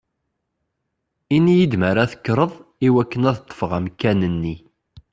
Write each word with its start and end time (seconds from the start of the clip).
Ini-yi-d 1.35 1.73
mi 1.79 1.85
ara 1.89 2.11
tekkreḍ 2.11 2.51
i 2.87 2.89
wakken 2.93 3.27
ad 3.29 3.37
ṭṭfeɣ 3.43 3.71
amkan-nni! 3.77 4.55